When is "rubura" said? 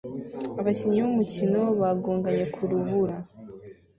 2.69-3.17